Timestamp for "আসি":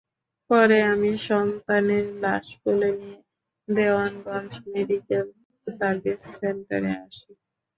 7.03-7.31